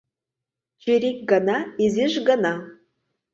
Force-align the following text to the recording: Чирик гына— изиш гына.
Чирик 0.81 1.17
гына— 1.31 1.57
изиш 1.83 2.13
гына. 2.27 2.53